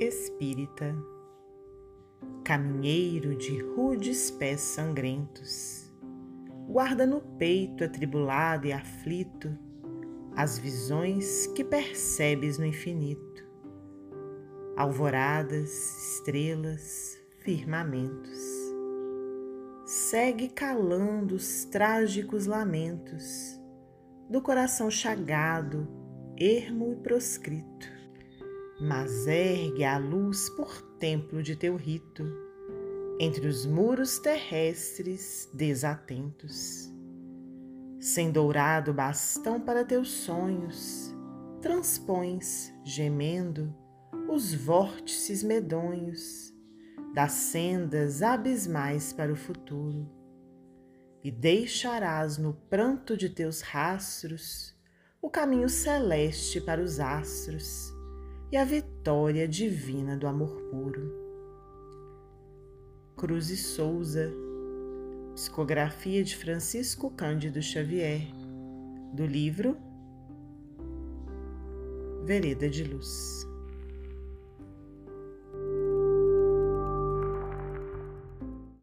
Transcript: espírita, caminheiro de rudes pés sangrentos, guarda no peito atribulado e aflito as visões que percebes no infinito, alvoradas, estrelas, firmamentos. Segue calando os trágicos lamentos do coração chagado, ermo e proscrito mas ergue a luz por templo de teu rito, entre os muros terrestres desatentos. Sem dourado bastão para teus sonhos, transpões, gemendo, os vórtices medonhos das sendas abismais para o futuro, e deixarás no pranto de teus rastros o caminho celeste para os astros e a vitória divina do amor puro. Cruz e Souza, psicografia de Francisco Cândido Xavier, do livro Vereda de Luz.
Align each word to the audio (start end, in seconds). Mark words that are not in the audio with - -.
espírita, 0.00 0.96
caminheiro 2.42 3.36
de 3.36 3.60
rudes 3.60 4.30
pés 4.30 4.62
sangrentos, 4.62 5.92
guarda 6.66 7.06
no 7.06 7.20
peito 7.20 7.84
atribulado 7.84 8.66
e 8.66 8.72
aflito 8.72 9.54
as 10.34 10.58
visões 10.58 11.46
que 11.48 11.62
percebes 11.62 12.56
no 12.56 12.64
infinito, 12.64 13.46
alvoradas, 14.74 15.70
estrelas, 16.14 17.18
firmamentos. 17.40 18.40
Segue 19.84 20.48
calando 20.48 21.34
os 21.34 21.66
trágicos 21.66 22.46
lamentos 22.46 23.60
do 24.30 24.40
coração 24.40 24.90
chagado, 24.90 25.86
ermo 26.38 26.92
e 26.92 26.96
proscrito 26.96 27.99
mas 28.80 29.26
ergue 29.26 29.84
a 29.84 29.98
luz 29.98 30.48
por 30.48 30.80
templo 30.98 31.42
de 31.42 31.54
teu 31.54 31.76
rito, 31.76 32.24
entre 33.20 33.46
os 33.46 33.66
muros 33.66 34.18
terrestres 34.18 35.50
desatentos. 35.52 36.90
Sem 38.00 38.32
dourado 38.32 38.94
bastão 38.94 39.60
para 39.60 39.84
teus 39.84 40.08
sonhos, 40.10 41.14
transpões, 41.60 42.72
gemendo, 42.82 43.74
os 44.26 44.54
vórtices 44.54 45.42
medonhos 45.42 46.54
das 47.14 47.32
sendas 47.32 48.22
abismais 48.22 49.12
para 49.12 49.30
o 49.30 49.36
futuro, 49.36 50.08
e 51.22 51.30
deixarás 51.30 52.38
no 52.38 52.54
pranto 52.54 53.14
de 53.14 53.28
teus 53.28 53.60
rastros 53.60 54.74
o 55.20 55.28
caminho 55.28 55.68
celeste 55.68 56.62
para 56.62 56.80
os 56.80 56.98
astros 56.98 57.99
e 58.52 58.56
a 58.56 58.64
vitória 58.64 59.46
divina 59.46 60.16
do 60.16 60.26
amor 60.26 60.60
puro. 60.70 61.12
Cruz 63.16 63.50
e 63.50 63.56
Souza, 63.56 64.32
psicografia 65.34 66.24
de 66.24 66.36
Francisco 66.36 67.10
Cândido 67.10 67.62
Xavier, 67.62 68.22
do 69.12 69.24
livro 69.24 69.76
Vereda 72.24 72.68
de 72.68 72.82
Luz. 72.82 73.49